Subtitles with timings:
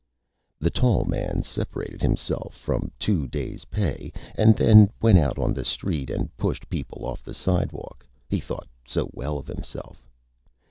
[0.57, 5.63] The Tall Man separated himself from Two Days' Pay and then went out on the
[5.63, 10.09] Street and pushed People off the Sidewalk, He thought so well of Himself.